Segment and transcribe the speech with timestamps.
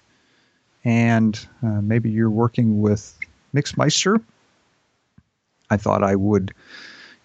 [0.84, 3.18] and uh, maybe you're working with
[3.56, 4.22] Mixmeister.
[5.70, 6.54] I thought I would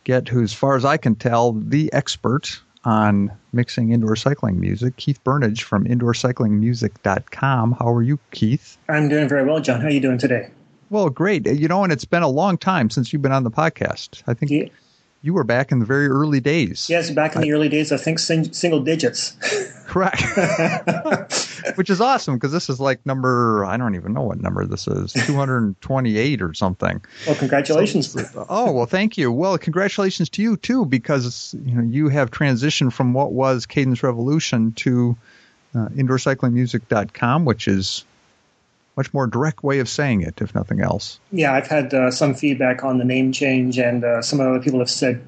[0.04, 4.96] get who, as far as I can tell, the expert on mixing indoor cycling music,
[4.96, 7.72] Keith Burnage from indoorcyclingmusic.com.
[7.72, 8.78] How are you, Keith?
[8.88, 9.80] I'm doing very well, John.
[9.80, 10.50] How are you doing today?
[10.90, 11.46] Well, great.
[11.46, 14.22] You know, and it's been a long time since you've been on the podcast.
[14.27, 14.68] I think yeah.
[15.20, 16.88] you were back in the very early days.
[16.88, 19.36] Yes, back in the early days, I think sing- single digits.
[19.89, 20.22] Correct.
[21.77, 24.86] Which is awesome because this is like number, I don't even know what number this
[24.86, 27.03] is, 228 or something.
[27.27, 28.12] Well, congratulations.
[28.12, 29.33] So, oh, well, thank you.
[29.33, 34.03] Well, congratulations to you too because you know you have transitioned from what was Cadence
[34.03, 35.17] Revolution to
[35.75, 38.05] uh, indoorcyclingmusic.com, which is
[38.98, 41.20] much more direct way of saying it, if nothing else.
[41.30, 44.80] Yeah, I've had uh, some feedback on the name change, and uh, some other people
[44.80, 45.24] have said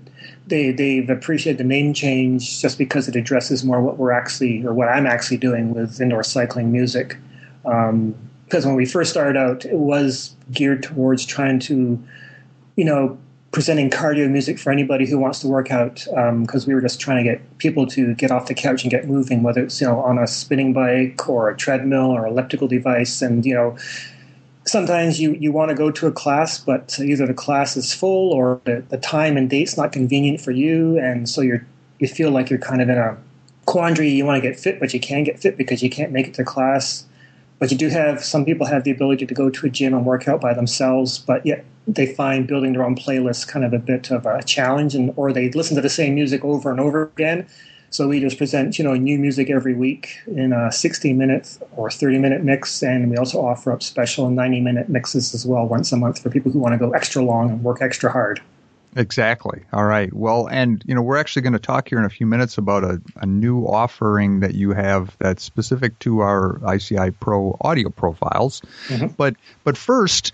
[0.49, 4.75] they they've appreciated the name change just because it addresses more what we're actually or
[4.75, 7.17] what I'm actually doing with indoor cycling music.
[7.65, 12.03] Um, because when we first started out, it was geared towards trying to,
[12.75, 13.17] you know,
[13.53, 16.05] presenting cardio music for anybody who wants to work out.
[16.07, 18.91] Because um, we were just trying to get people to get off the couch and
[18.91, 22.69] get moving, whether it's you know on a spinning bike or a treadmill or elliptical
[22.69, 23.77] device, and you know
[24.65, 28.33] sometimes you, you want to go to a class, but either the class is full
[28.33, 31.67] or the, the time and date's not convenient for you, and so you're
[31.99, 33.17] you feel like you're kind of in a
[33.67, 34.09] quandary.
[34.11, 36.35] You want to get fit, but you can't get fit because you can't make it
[36.35, 37.05] to class.
[37.59, 40.07] But you do have some people have the ability to go to a gym and
[40.07, 43.79] work out by themselves, but yet they find building their own playlist kind of a
[43.79, 47.03] bit of a challenge, and or they listen to the same music over and over
[47.03, 47.47] again
[47.91, 51.91] so we just present, you know, new music every week in a 60 minute or
[51.91, 55.91] 30 minute mix, and we also offer up special 90 minute mixes as well once
[55.91, 58.41] a month for people who want to go extra long and work extra hard.
[58.97, 59.63] Exactly.
[59.73, 60.13] All right.
[60.13, 62.85] Well, and you know, we're actually going to talk here in a few minutes about
[62.85, 68.63] a, a new offering that you have that's specific to our ICI Pro audio profiles.
[68.87, 69.15] Mm-hmm.
[69.17, 70.33] But but first,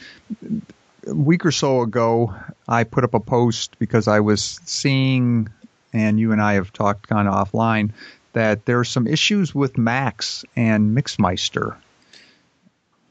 [1.06, 2.34] a week or so ago,
[2.68, 5.48] I put up a post because I was seeing
[5.92, 7.90] and you and I have talked kind of offline
[8.32, 11.76] that there are some issues with Macs and Mixmeister.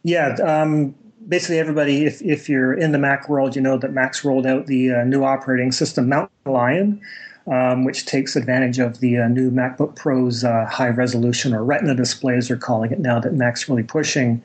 [0.04, 0.94] Yeah, um,
[1.28, 4.68] basically everybody, if, if you're in the Mac world, you know that Mac's rolled out
[4.68, 7.02] the uh, new operating system, Mountain Lion,
[7.48, 11.96] um, which takes advantage of the uh, new MacBook Pro's uh, high resolution or Retina
[11.96, 14.44] displays, they're calling it now that Mac's really pushing.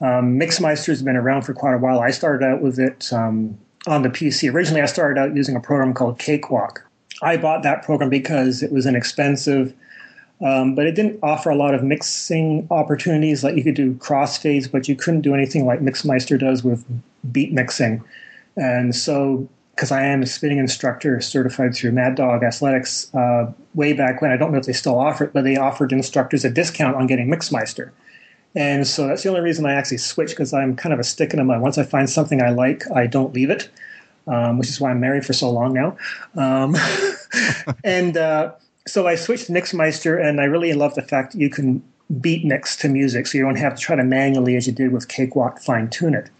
[0.00, 2.00] Um, Mixmeister has been around for quite a while.
[2.00, 4.52] I started out with it um, on the PC.
[4.52, 6.84] Originally, I started out using a program called Cakewalk.
[7.22, 9.74] I bought that program because it was inexpensive,
[10.40, 13.42] um, but it didn't offer a lot of mixing opportunities.
[13.42, 16.84] Like you could do crossfades, but you couldn't do anything like Mixmeister does with
[17.32, 18.04] beat mixing.
[18.56, 23.92] And so, because I am a spinning instructor certified through Mad Dog Athletics, uh, way
[23.92, 26.50] back when, I don't know if they still offer it, but they offered instructors a
[26.50, 27.90] discount on getting Mixmeister.
[28.54, 31.32] And so that's the only reason I actually switch because I'm kind of a stick
[31.32, 31.60] in the mud.
[31.60, 33.70] Once I find something I like, I don't leave it
[34.28, 35.96] um, which is why I'm married for so long now.
[36.36, 36.76] Um,
[37.84, 38.52] and uh,
[38.86, 41.82] so I switched to Mixmeister, and I really love the fact that you can
[42.20, 44.92] beat mix to music, so you don't have to try to manually, as you did
[44.92, 46.30] with Cakewalk, fine tune it.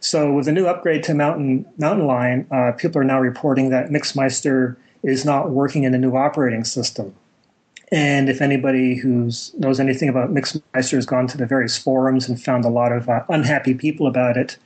[0.00, 3.90] So with the new upgrade to Mountain Mountain Lion, uh, people are now reporting that
[3.90, 7.14] Mixmeister is not working in the new operating system.
[7.92, 12.42] And if anybody who knows anything about Mixmeister has gone to the various forums and
[12.42, 14.56] found a lot of uh, unhappy people about it,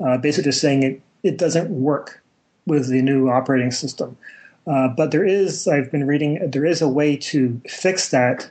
[0.00, 2.22] uh, basically just saying it it doesn't work
[2.66, 4.16] with the new operating system.
[4.66, 8.50] Uh, but there is, I've been reading, there is a way to fix that.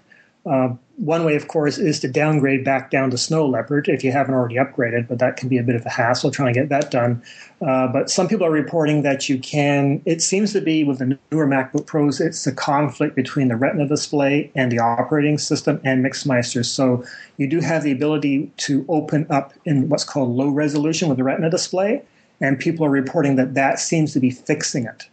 [1.00, 4.34] One way, of course, is to downgrade back down to Snow Leopard if you haven't
[4.34, 6.92] already upgraded, but that can be a bit of a hassle trying to get that
[6.92, 7.24] done.
[7.62, 11.18] Uh, but some people are reporting that you can, it seems to be with the
[11.31, 16.04] newer MacBook Pros, it's a conflict between the Retina display and the operating system and
[16.04, 16.66] Mixmeister.
[16.66, 17.06] So
[17.38, 21.24] you do have the ability to open up in what's called low resolution with the
[21.24, 22.04] Retina display
[22.42, 25.07] and people are reporting that that seems to be fixing it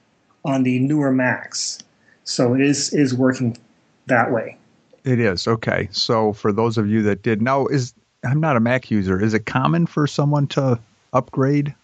[0.45, 1.79] on the newer Macs.
[2.25, 3.57] So it is is working
[4.07, 4.59] that way.
[5.07, 5.89] It is okay.
[5.93, 7.95] So for those of you that did now, is
[8.25, 9.23] I'm not a Mac user.
[9.23, 10.81] Is it common for someone to
[11.13, 11.75] upgrade?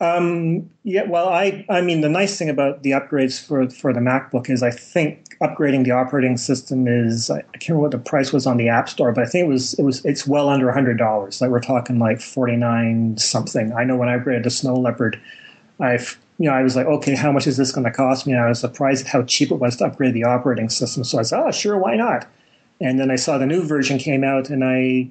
[0.00, 4.00] Um, yeah, well, I, I mean, the nice thing about the upgrades for for the
[4.00, 8.32] MacBook is I think upgrading the operating system is I can't remember what the price
[8.32, 10.68] was on the App Store, but I think it was it was it's well under
[10.68, 11.40] a hundred dollars.
[11.40, 13.72] Like we're talking like forty nine something.
[13.72, 15.18] I know when I upgraded to Snow Leopard,
[15.78, 18.32] I've you know I was like, okay, how much is this going to cost me?
[18.32, 21.04] And I was surprised at how cheap it was to upgrade the operating system.
[21.04, 22.26] So I said, oh, sure, why not?
[22.80, 25.10] And then I saw the new version came out, and I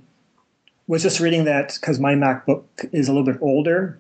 [0.87, 3.99] was just reading that because my MacBook is a little bit older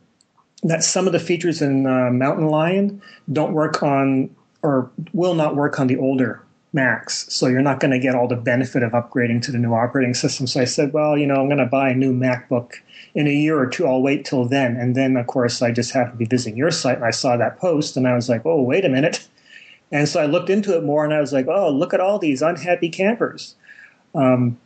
[0.63, 3.01] that some of the features in uh, Mountain Lion
[3.31, 6.43] don't work on or will not work on the older
[6.73, 7.31] Macs.
[7.33, 10.13] So you're not going to get all the benefit of upgrading to the new operating
[10.13, 10.47] system.
[10.47, 12.73] So I said, well, you know, I'm going to buy a new MacBook
[13.15, 13.87] in a year or two.
[13.87, 14.75] I'll wait till then.
[14.75, 17.37] And then, of course, I just happened to be visiting your site and I saw
[17.37, 19.27] that post and I was like, oh, wait a minute.
[19.91, 22.19] And so I looked into it more and I was like, oh, look at all
[22.19, 23.55] these unhappy campers.
[24.13, 24.57] Um,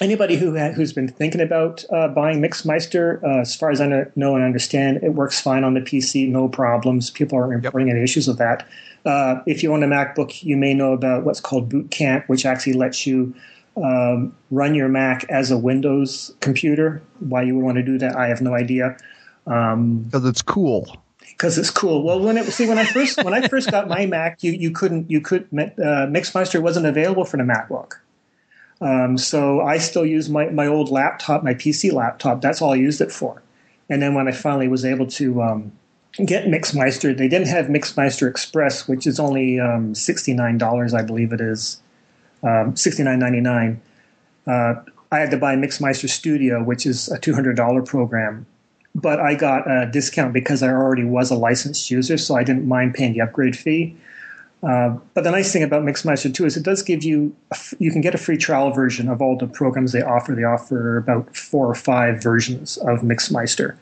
[0.00, 4.06] anybody who ha- who's been thinking about uh, buying Mixmeister, uh, as far as I
[4.16, 7.10] know and understand, it works fine on the PC, no problems.
[7.10, 7.96] People aren't reporting yep.
[7.96, 8.66] any issues with that.
[9.04, 12.46] Uh, if you own a MacBook, you may know about what's called Boot Camp, which
[12.46, 13.34] actually lets you
[13.76, 17.02] um, run your Mac as a Windows computer.
[17.20, 18.96] Why you would want to do that, I have no idea.
[19.44, 20.96] Because um, it's cool.
[21.20, 22.02] Because it's cool.
[22.02, 24.70] Well, when it see when I first when I first got my Mac, you you
[24.70, 27.94] couldn't you could uh, Mixmeister wasn't available for the MacBook.
[28.82, 32.40] Um, so I still use my, my old laptop, my PC laptop.
[32.40, 33.40] That's all I used it for.
[33.88, 35.72] And then when I finally was able to um,
[36.24, 41.40] get Mixmeister, they didn't have Mixmeister Express, which is only um, $69, I believe it
[41.40, 41.80] is,
[42.42, 43.78] um, $69.99.
[44.46, 48.46] Uh, I had to buy Mixmeister Studio, which is a $200 program.
[48.94, 52.68] But I got a discount because I already was a licensed user, so I didn't
[52.68, 53.96] mind paying the upgrade fee.
[54.62, 57.34] Uh, but the nice thing about Mixmeister too is it does give you
[57.80, 60.34] you can get a free trial version of all the programs they offer.
[60.34, 63.76] They offer about four or five versions of Mixmeister.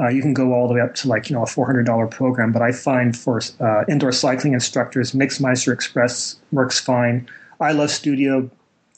[0.00, 1.84] Uh, you can go all the way up to like you know a four hundred
[1.84, 7.28] dollar program, but I find for uh, indoor cycling instructors, Mixmeister Express works fine.
[7.60, 8.50] I love Studio.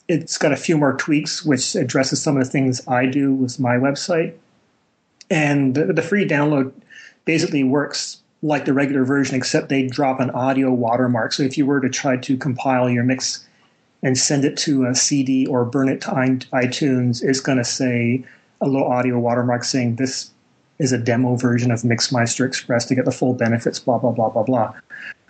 [0.07, 3.59] It's got a few more tweaks which addresses some of the things I do with
[3.59, 4.33] my website,
[5.29, 6.71] and the, the free download
[7.25, 11.33] basically works like the regular version, except they drop an audio watermark.
[11.33, 13.47] So if you were to try to compile your mix
[14.03, 18.23] and send it to a CD or burn it to iTunes, it's going to say
[18.61, 20.31] a little audio watermark saying this
[20.79, 24.29] is a demo version of Mixmeister Express to get the full benefits, blah, blah, blah,
[24.29, 24.73] blah, blah.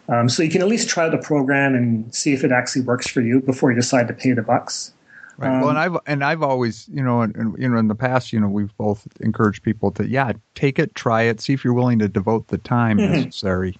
[0.09, 3.07] Um, so you can at least try the program and see if it actually works
[3.07, 4.93] for you before you decide to pay the bucks.
[5.37, 5.49] Right.
[5.49, 8.33] Um, well, and I've and I've always, you know, and, you know, in the past,
[8.33, 11.73] you know, we've both encouraged people to, yeah, take it, try it, see if you're
[11.73, 13.13] willing to devote the time mm-hmm.
[13.13, 13.77] necessary.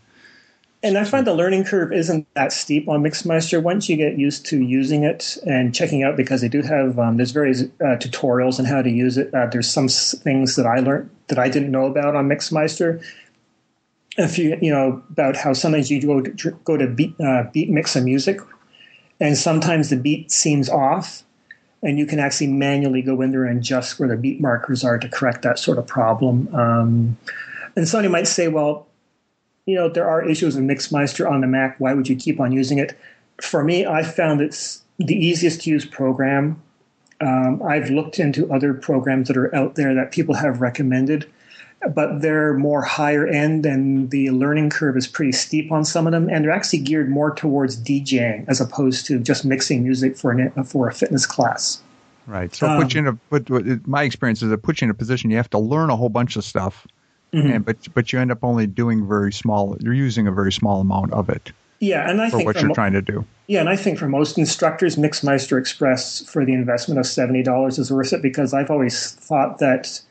[0.83, 3.61] And I find the learning curve isn't that steep on Mixmeister.
[3.63, 7.17] Once you get used to using it and checking out, because they do have um,
[7.17, 9.33] there's various uh, tutorials on how to use it.
[9.33, 13.03] Uh, there's some things that I learned that I didn't know about on Mixmeister.
[14.17, 17.69] If you you know about how sometimes you go to, go to beat uh, beat
[17.69, 18.39] mix a music,
[19.19, 21.23] and sometimes the beat seems off
[21.83, 24.97] and you can actually manually go in there and adjust where the beat markers are
[24.97, 26.53] to correct that sort of problem.
[26.53, 27.17] Um,
[27.75, 28.87] and somebody might say, well,
[29.65, 31.79] you know, there are issues in Mixmeister on the Mac.
[31.79, 32.97] Why would you keep on using it?
[33.41, 36.61] For me, I found it's the easiest to use program.
[37.21, 41.29] Um, I've looked into other programs that are out there that people have recommended,
[41.93, 46.11] but they're more higher end and the learning curve is pretty steep on some of
[46.11, 46.29] them.
[46.29, 50.63] And they're actually geared more towards DJing as opposed to just mixing music for, an,
[50.63, 51.81] for a fitness class.
[52.27, 52.53] Right.
[52.53, 54.93] So um, put you in a put my experience is it puts you in a
[54.93, 56.85] position you have to learn a whole bunch of stuff,
[57.33, 57.47] mm-hmm.
[57.47, 59.77] and but but you end up only doing very small.
[59.79, 61.53] You're using a very small amount of it.
[61.79, 63.25] Yeah, and I for think what you're mo- trying to do.
[63.47, 67.79] Yeah, and I think for most instructors, Mixmeister Express for the investment of seventy dollars
[67.79, 70.01] is worth it because I've always thought that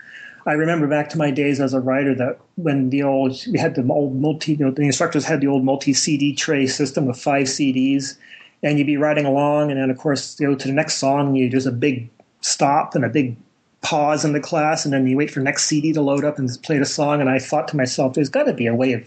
[0.47, 3.75] I remember back to my days as a writer that when the old we had
[3.75, 7.19] the old multi you know, the instructors had the old multi CD tray system of
[7.19, 8.17] five CDs,
[8.63, 11.35] and you'd be riding along, and then of course you go to the next song,
[11.35, 12.09] you there's a big
[12.43, 13.37] stop and a big
[13.81, 16.49] pause in the class, and then you wait for next CD to load up and
[16.63, 17.21] play the song.
[17.21, 19.03] And I thought to myself, there's got to be a way of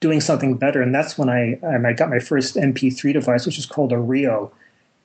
[0.00, 3.58] doing something better, and that's when I um, I got my first MP3 device, which
[3.58, 4.50] is called a Rio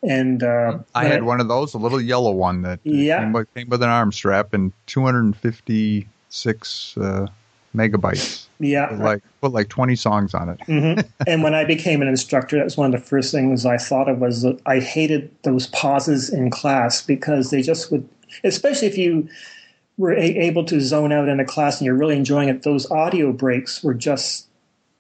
[0.03, 3.19] and uh, I had one of those, a little yellow one that yeah.
[3.19, 7.27] came, with, came with an arm strap and 256 uh,
[7.75, 8.47] megabytes.
[8.59, 10.59] Yeah, like put like 20 songs on it.
[10.67, 11.01] mm-hmm.
[11.27, 14.09] And when I became an instructor, that was one of the first things I thought
[14.09, 18.07] of was that I hated those pauses in class because they just would,
[18.43, 19.27] especially if you
[19.97, 22.63] were a- able to zone out in a class and you're really enjoying it.
[22.63, 24.47] Those audio breaks were just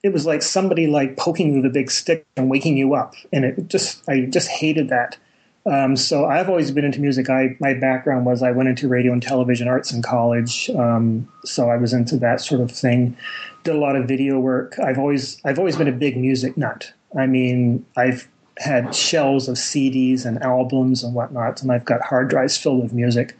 [0.03, 3.15] it was like somebody like poking you with a big stick and waking you up
[3.31, 5.17] and it just i just hated that
[5.65, 7.29] Um, so I've always been into music.
[7.29, 11.69] I my background was I went into radio and television arts in college, um, so
[11.69, 13.15] I was into that sort of thing.
[13.63, 14.77] Did a lot of video work.
[14.79, 16.91] I've always I've always been a big music nut.
[17.17, 22.29] I mean, I've had shelves of CDs and albums and whatnot, and I've got hard
[22.29, 23.37] drives filled with music.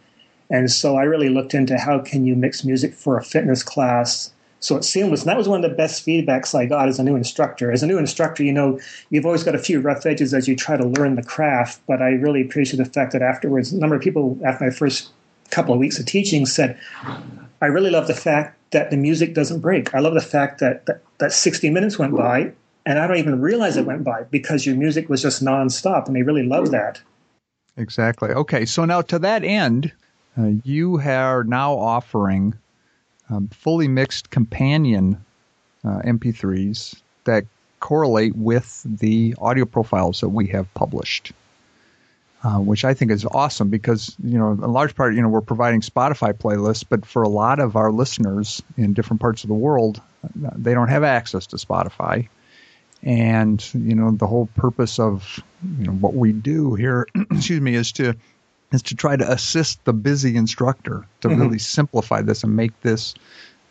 [0.50, 4.32] And so I really looked into how can you mix music for a fitness class
[4.64, 5.22] so it's seamless.
[5.22, 7.70] And that was one of the best feedbacks I got as a new instructor.
[7.70, 8.80] As a new instructor, you know,
[9.10, 12.02] you've always got a few rough edges as you try to learn the craft, but
[12.02, 15.10] I really appreciate the fact that afterwards, a number of people after my first
[15.50, 16.80] couple of weeks of teaching said,
[17.62, 19.94] I really love the fact that the music doesn't break.
[19.94, 22.54] I love the fact that, that, that 60 minutes went by
[22.86, 26.16] and I don't even realize it went by because your music was just nonstop and
[26.16, 27.02] they really love that.
[27.76, 28.30] Exactly.
[28.30, 29.92] Okay, so now to that end,
[30.38, 32.54] uh, you are now offering
[33.34, 35.24] um, fully mixed companion
[35.84, 37.46] uh, MP3s that
[37.80, 41.34] correlate with the audio profiles that we have published.
[42.46, 45.40] Uh, which I think is awesome because you know, in large part, you know, we're
[45.40, 49.54] providing Spotify playlists, but for a lot of our listeners in different parts of the
[49.54, 50.02] world,
[50.36, 52.28] they don't have access to Spotify.
[53.02, 55.40] And you know, the whole purpose of
[55.80, 58.14] you know what we do here, excuse me, is to
[58.74, 61.42] is to try to assist the busy instructor to mm-hmm.
[61.42, 63.14] really simplify this and make this,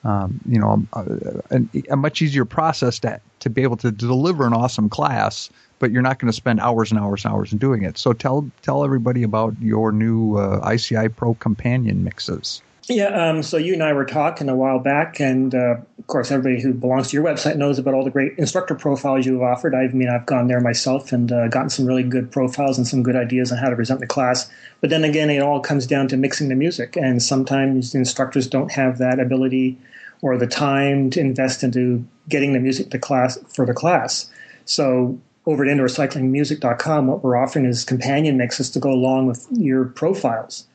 [0.04, 1.04] um, you know, a,
[1.50, 5.50] a, a, much easier process to to be able to deliver an awesome class.
[5.80, 7.98] But you're not going to spend hours and hours and hours in doing it.
[7.98, 12.62] So tell tell everybody about your new uh, ICI Pro companion mixes.
[12.88, 16.32] Yeah, um, so you and I were talking a while back, and uh, of course,
[16.32, 19.72] everybody who belongs to your website knows about all the great instructor profiles you've offered.
[19.72, 23.04] I mean, I've gone there myself and uh, gotten some really good profiles and some
[23.04, 24.50] good ideas on how to present the class.
[24.80, 28.72] But then again, it all comes down to mixing the music, and sometimes instructors don't
[28.72, 29.78] have that ability
[30.20, 34.28] or the time to invest into getting the music to class for the class.
[34.64, 39.84] So over at indoorcyclingmusic.com, what we're offering is companion mixes to go along with your
[39.84, 40.66] profiles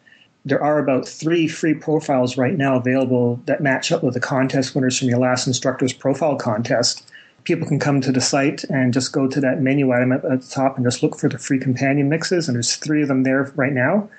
[0.48, 4.74] there are about three free profiles right now available that match up with the contest
[4.74, 7.10] winners from your last instructor's profile contest.
[7.44, 10.38] People can come to the site and just go to that menu item at, the
[10.50, 13.52] top and just look for the free companion mixes, and there's three of them there
[13.56, 14.10] right now.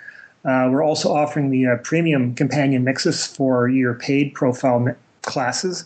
[0.44, 4.92] Uh, we're also offering the uh, premium companion mixes for your paid profile mi-
[5.22, 5.84] classes,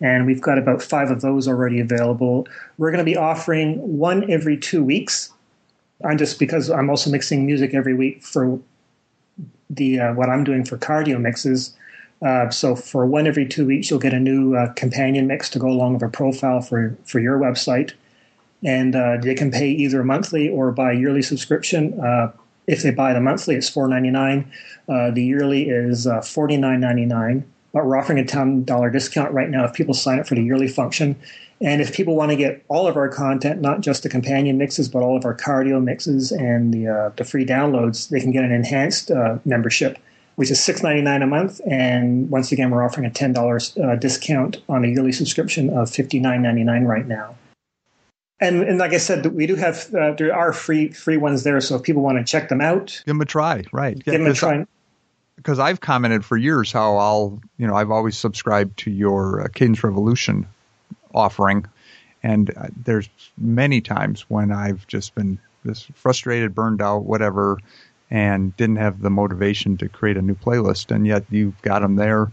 [0.00, 2.46] and we've got about five of those already available.
[2.78, 5.30] We're going to be offering one every two weeks.
[6.04, 8.58] I'm just because I'm also mixing music every week for
[9.76, 11.74] the uh, what I'm doing for cardio mixes.
[12.22, 15.58] Uh, so for one every two weeks, you'll get a new uh, companion mix to
[15.58, 17.92] go along with a profile for for your website,
[18.62, 21.98] and uh, they can pay either monthly or by yearly subscription.
[22.00, 22.32] Uh,
[22.66, 24.50] if they buy the monthly, it's four ninety nine.
[24.88, 27.44] Uh, the yearly is forty nine ninety nine.
[27.74, 30.42] But we're offering a ten dollar discount right now if people sign up for the
[30.42, 31.16] yearly function.
[31.60, 34.88] And if people want to get all of our content, not just the companion mixes,
[34.88, 38.44] but all of our cardio mixes and the uh, the free downloads, they can get
[38.44, 39.98] an enhanced uh, membership,
[40.36, 41.60] which is six ninety nine a month.
[41.66, 45.90] And once again, we're offering a ten dollars uh, discount on a yearly subscription of
[45.90, 47.34] fifty nine ninety nine right now.
[48.40, 51.60] And, and like I said, we do have uh, there are free free ones there.
[51.60, 53.64] So if people want to check them out, give them a try.
[53.72, 54.66] Right, give them a try.
[55.36, 59.48] Because I've commented for years how I'll, you know, I've always subscribed to your uh,
[59.48, 60.46] Cadence Revolution
[61.12, 61.66] offering.
[62.22, 67.58] And uh, there's many times when I've just been just frustrated, burned out, whatever,
[68.10, 70.94] and didn't have the motivation to create a new playlist.
[70.94, 72.30] And yet you've got them there.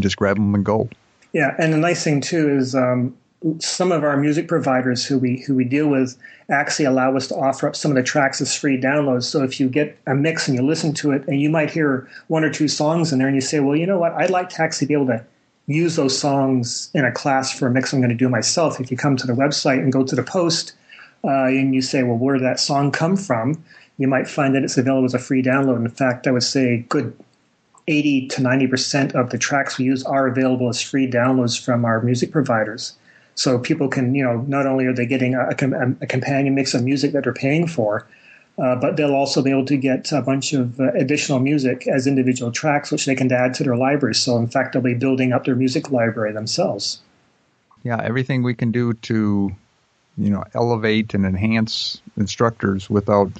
[0.00, 0.88] Just grab them and go.
[1.32, 3.16] Yeah, and the nice thing too is um,
[3.58, 6.16] some of our music providers who we who we deal with
[6.50, 9.24] actually allow us to offer up some of the tracks as free downloads.
[9.24, 12.08] So if you get a mix and you listen to it, and you might hear
[12.28, 14.12] one or two songs in there, and you say, "Well, you know what?
[14.12, 15.24] I'd like to actually be able to
[15.66, 18.80] use those songs in a class for a mix I'm going to do myself.
[18.80, 20.72] If you come to the website and go to the post
[21.24, 23.64] uh, and you say, well, where did that song come from?
[23.96, 25.76] You might find that it's available as a free download.
[25.76, 27.16] In fact, I would say good
[27.86, 32.00] 80 to 90% of the tracks we use are available as free downloads from our
[32.00, 32.94] music providers.
[33.34, 36.74] So people can, you know, not only are they getting a, a, a companion mix
[36.74, 38.06] of music that they're paying for,
[38.56, 42.06] uh, but they'll also be able to get a bunch of uh, additional music as
[42.06, 44.20] individual tracks, which they can add to their libraries.
[44.20, 47.00] So, in fact, they'll be building up their music library themselves.
[47.82, 49.54] Yeah, everything we can do to,
[50.16, 53.32] you know, elevate and enhance instructors without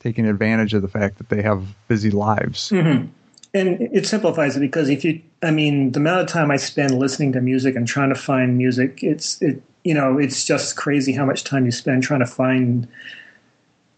[0.00, 2.70] taking advantage of the fact that they have busy lives.
[2.70, 3.08] Mm-hmm.
[3.56, 6.98] And it simplifies it because if you, I mean, the amount of time I spend
[6.98, 11.12] listening to music and trying to find music, it's it, you know, it's just crazy
[11.12, 12.86] how much time you spend trying to find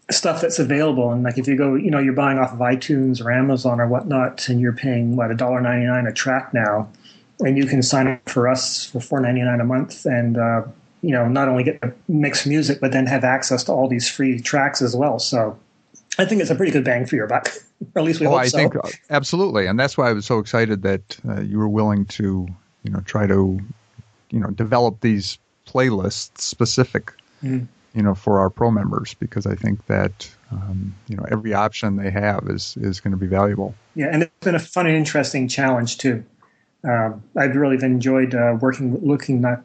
[0.09, 1.11] stuff that's available.
[1.11, 3.87] And like if you go, you know, you're buying off of iTunes or Amazon or
[3.87, 6.87] whatnot, and you're paying what a dollar ninety nine a track now,
[7.41, 10.63] and you can sign up for us for four ninety nine a month, and uh,
[11.01, 14.09] you know, not only get the mixed music, but then have access to all these
[14.09, 15.19] free tracks as well.
[15.19, 15.59] So
[16.19, 17.47] I think it's a pretty good bang for your buck,
[17.95, 18.57] or at least we oh, hope I so.
[18.57, 18.75] think
[19.09, 22.47] absolutely, and that's why I was so excited that uh, you were willing to,
[22.83, 23.59] you know, try to,
[24.29, 27.67] you know, develop these playlists specific, Mm.
[27.93, 31.95] you know, for our pro members because I think that, um, you know, every option
[31.95, 33.73] they have is is going to be valuable.
[33.95, 36.25] Yeah, and it's been a fun and interesting challenge too.
[36.83, 39.63] Um, I've really enjoyed uh, working, looking not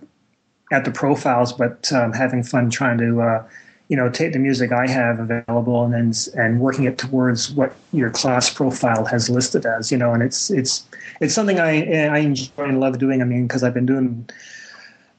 [0.72, 3.44] at the profiles, but um, having fun trying to, uh,
[3.88, 7.74] you know, take the music I have available and then and working it towards what
[7.92, 9.92] your class profile has listed as.
[9.92, 10.86] You know, and it's it's
[11.20, 13.20] it's something I I enjoy and love doing.
[13.20, 14.28] I mean, because I've been doing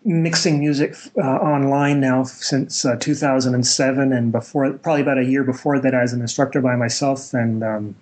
[0.04, 5.80] mixing music uh, online now since uh, 2007 and before probably about a year before
[5.80, 7.96] that as an instructor by myself and um,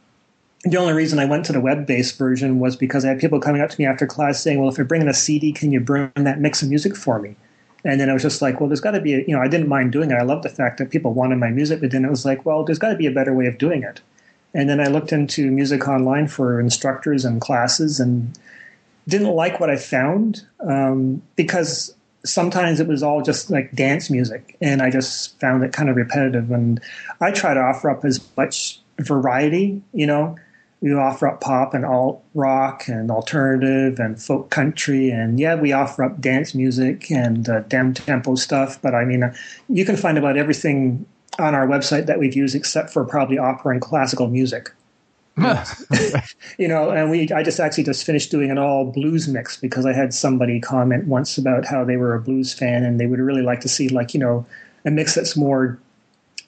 [0.64, 3.62] the only reason I went to the web-based version was because I had people coming
[3.62, 6.10] up to me after class saying, "Well, if you're bringing a CD, can you bring
[6.16, 7.36] that mix of music for me?"
[7.86, 9.48] And then I was just like, "Well, there's got to be a, you know, I
[9.48, 10.16] didn't mind doing it.
[10.16, 12.64] I love the fact that people wanted my music, but then it was like, well,
[12.64, 14.02] there's got to be a better way of doing it."
[14.54, 18.38] And then I looked into music online for instructors and classes, and
[19.08, 21.94] didn't like what I found um, because
[22.26, 25.96] sometimes it was all just like dance music, and I just found it kind of
[25.96, 26.52] repetitive.
[26.52, 26.82] And
[27.20, 30.38] I try to offer up as much variety, you know.
[30.84, 35.72] We offer up pop and alt rock and alternative and folk country, and yeah, we
[35.72, 38.82] offer up dance music and uh, tempo stuff.
[38.82, 39.34] But I mean, uh,
[39.70, 41.06] you can find about everything
[41.40, 44.72] on our website that we've used, except for probably opera and classical music
[46.58, 49.86] you know, and we I just actually just finished doing an all blues mix because
[49.86, 53.20] I had somebody comment once about how they were a blues fan and they would
[53.20, 54.46] really like to see like, you know,
[54.86, 55.80] a mix that's more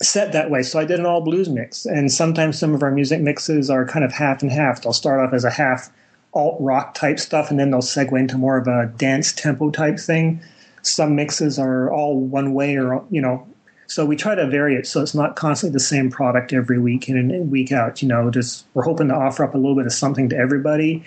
[0.01, 0.63] set that way.
[0.63, 1.85] So I did an all blues mix.
[1.85, 4.81] And sometimes some of our music mixes are kind of half and half.
[4.81, 5.89] They'll start off as a half
[6.33, 9.97] alt rock type stuff and then they'll segue into more of a dance tempo type
[9.97, 10.41] thing.
[10.81, 13.47] Some mixes are all one way or you know,
[13.87, 17.07] so we try to vary it so it's not constantly the same product every week
[17.07, 18.01] in and week out.
[18.01, 21.03] You know, just we're hoping to offer up a little bit of something to everybody.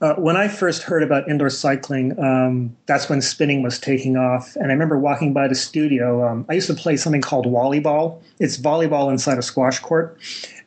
[0.00, 4.54] Uh, when I first heard about indoor cycling, um, that's when spinning was taking off.
[4.56, 6.26] And I remember walking by the studio.
[6.26, 8.20] Um, I used to play something called wallyball.
[8.38, 10.18] It's volleyball inside a squash court.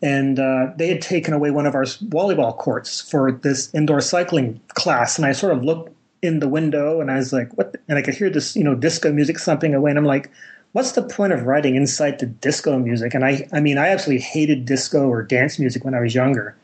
[0.02, 4.60] And uh, they had taken away one of our volleyball courts for this indoor cycling
[4.70, 5.18] class.
[5.18, 7.76] And I sort of looked in the window and I was like, what?
[7.88, 9.92] And I could hear this, you know, disco music thumping away.
[9.92, 10.32] And I'm like,
[10.72, 13.14] what's the point of riding inside to disco music?
[13.14, 16.56] And I, I mean, I absolutely hated disco or dance music when I was younger.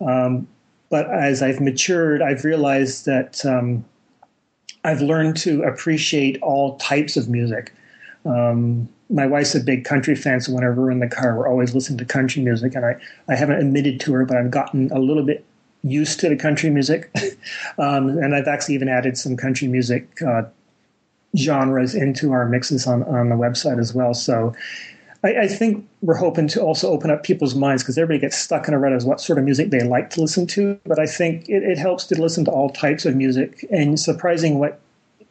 [0.00, 0.48] Um,
[0.92, 3.82] but as I've matured, I've realized that um,
[4.84, 7.72] I've learned to appreciate all types of music.
[8.26, 11.74] Um, my wife's a big country fan, so whenever we're in the car, we're always
[11.74, 12.74] listening to country music.
[12.74, 15.46] And I, I haven't admitted to her, but I've gotten a little bit
[15.82, 17.10] used to the country music.
[17.78, 20.42] um, and I've actually even added some country music uh,
[21.38, 24.12] genres into our mixes on, on the website as well.
[24.12, 24.54] So
[25.24, 28.68] I, I think we're hoping to also open up people's minds because everybody gets stuck
[28.68, 30.78] in a rut as what sort of music they like to listen to.
[30.84, 33.66] But I think it, it helps to listen to all types of music.
[33.70, 34.80] And surprising what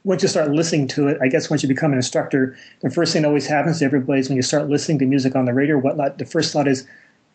[0.03, 3.13] once you start listening to it, I guess once you become an instructor, the first
[3.13, 5.53] thing that always happens to everybody is when you start listening to music on the
[5.53, 6.87] radio or whatnot, the first thought is,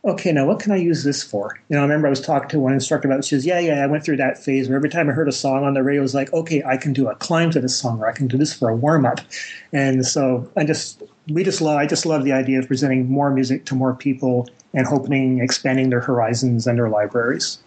[0.04, 1.58] okay, now what can I use this for?
[1.68, 3.24] You know, I remember I was talking to one instructor about it.
[3.24, 5.32] She says, yeah, yeah, I went through that phase where every time I heard a
[5.32, 7.76] song on the radio, it was like, okay, I can do a climb to this
[7.76, 9.20] song or I can do this for a warm up.
[9.72, 13.30] And so I just, we just love, I just love the idea of presenting more
[13.30, 17.58] music to more people and hoping, expanding their horizons and their libraries.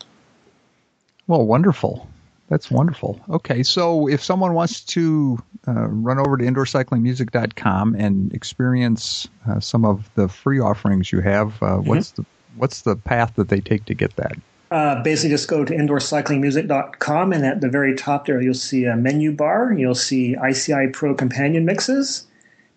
[1.27, 2.07] Well, wonderful.
[2.47, 3.19] That's wonderful.
[3.29, 9.85] Okay, so if someone wants to uh, run over to indoorcyclingmusic.com and experience uh, some
[9.85, 11.89] of the free offerings you have, uh, mm-hmm.
[11.89, 14.35] what's the what's the path that they take to get that?
[14.71, 18.95] Uh, basically, just go to indoorcyclingmusic.com, and at the very top there, you'll see a
[18.95, 19.73] menu bar.
[19.73, 22.25] You'll see ICI Pro Companion mixes.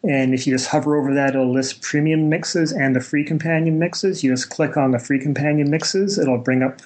[0.05, 3.79] And if you just hover over that, it'll list premium mixes and the free companion
[3.79, 4.25] mixes.
[4.25, 6.81] You just click on the free companion mixes, it'll bring up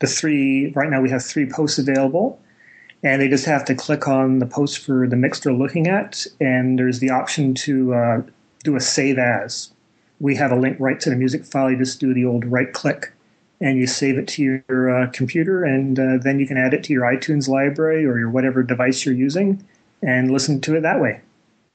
[0.00, 0.70] the three.
[0.72, 2.40] Right now, we have three posts available.
[3.02, 6.26] And they just have to click on the post for the mix they're looking at,
[6.38, 8.22] and there's the option to uh,
[8.62, 9.70] do a save as.
[10.20, 11.70] We have a link right to the music file.
[11.70, 13.10] You just do the old right click
[13.62, 16.82] and you save it to your uh, computer, and uh, then you can add it
[16.84, 19.66] to your iTunes library or your whatever device you're using
[20.02, 21.20] and listen to it that way.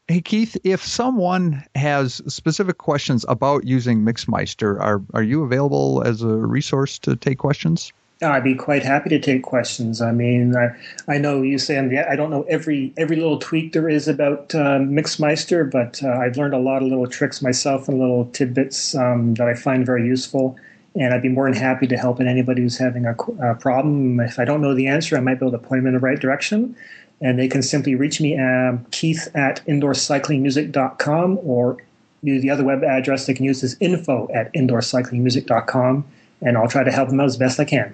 [0.08, 6.22] Hey Keith, if someone has specific questions about using Mixmeister, are are you available as
[6.22, 7.91] a resource to take questions?
[8.22, 10.04] I'd be quite happy to take questions.
[10.04, 10.70] I mean, I,
[11.08, 14.54] I know you say I'm, I don't know every every little tweak there is about
[14.54, 18.94] uh, Mixmeister, but uh, I've learned a lot of little tricks myself and little tidbits
[18.94, 20.56] um, that I find very useful.
[20.98, 24.22] And I'd be more than happy to help anybody who's having a, a, problem.
[24.22, 26.00] If I don't know the answer, I might be able to point them in the
[26.00, 26.74] right direction.
[27.21, 31.78] And they can simply reach me at keith at indoorcyclingmusic.com or
[32.25, 36.06] the other web address they can use is info at indoorcyclingmusic.com,
[36.41, 37.93] and I'll try to help them out as best I can.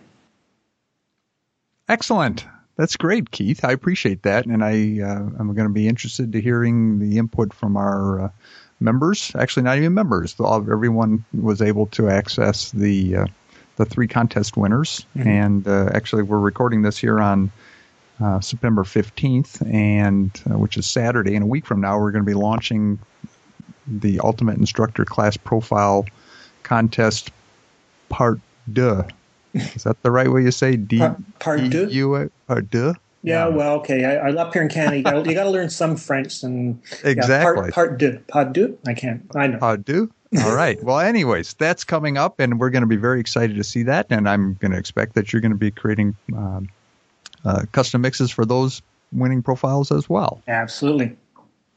[1.89, 2.45] Excellent.
[2.77, 3.65] That's great, Keith.
[3.65, 7.53] I appreciate that, and I uh, I'm going to be interested to hearing the input
[7.53, 8.29] from our uh,
[8.79, 9.33] members.
[9.35, 10.35] Actually, not even members.
[10.39, 13.25] All, Everyone was able to access the uh,
[13.75, 15.27] the three contest winners, mm-hmm.
[15.27, 17.51] and uh, actually, we're recording this here on
[18.21, 21.35] uh, September 15th, and uh, which is Saturday.
[21.35, 22.99] And a week from now, we're going to be launching
[23.87, 26.05] the Ultimate Instructor Class Profile
[26.63, 27.31] Contest
[28.09, 28.39] Part
[28.71, 29.03] Deux.
[29.53, 30.99] Is that the right way you say D?
[30.99, 32.29] Part, part deux.
[32.47, 32.93] Part deux.
[33.23, 34.05] Yeah, well, okay.
[34.05, 36.81] I, I up here in Canada, you got, you got to learn some French and
[37.03, 38.17] exactly yeah, part, part deux.
[38.27, 38.77] Part deux.
[38.87, 39.23] I can't.
[39.35, 39.59] I know.
[39.59, 40.09] Part deux.
[40.43, 40.81] All right.
[40.81, 44.07] Well, anyways, that's coming up, and we're going to be very excited to see that.
[44.09, 46.69] And I'm going to expect that you're going to be creating um,
[47.45, 50.41] uh, custom mixes for those winning profiles as well.
[50.47, 51.15] Absolutely.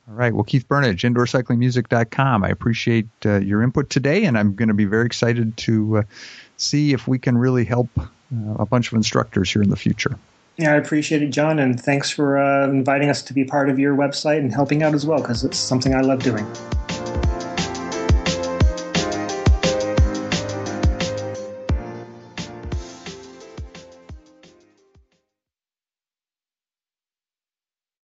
[0.09, 0.35] All right.
[0.35, 2.45] Well, Keith Burnage, indoorcyclingmusic.com.
[2.45, 6.03] I appreciate uh, your input today, and I'm going to be very excited to uh,
[6.59, 8.05] see if we can really help uh,
[8.57, 10.19] a bunch of instructors here in the future.
[10.59, 13.79] Yeah, I appreciate it, John, and thanks for uh, inviting us to be part of
[13.79, 16.47] your website and helping out as well, because it's something I love doing.